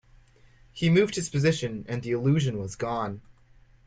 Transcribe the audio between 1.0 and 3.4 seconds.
his position, and the illusion was gone.